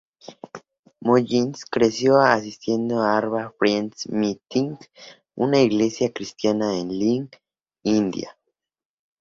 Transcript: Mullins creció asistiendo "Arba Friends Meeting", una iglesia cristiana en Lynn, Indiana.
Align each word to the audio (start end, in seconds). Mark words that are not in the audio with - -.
Mullins 1.03 1.63
creció 1.65 2.19
asistiendo 2.21 3.03
"Arba 3.03 3.53
Friends 3.59 4.09
Meeting", 4.09 4.75
una 5.35 5.59
iglesia 5.61 6.11
cristiana 6.11 6.75
en 6.75 6.89
Lynn, 6.89 7.29
Indiana. 7.83 8.35